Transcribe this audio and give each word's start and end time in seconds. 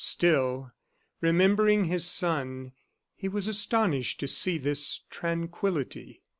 Still, 0.03 0.71
remembering 1.21 1.85
his 1.85 2.03
son, 2.09 2.71
he 3.15 3.27
was 3.29 3.47
astonished 3.47 4.19
to 4.21 4.27
see 4.27 4.57
this 4.57 5.01
tranquillity. 5.11 6.23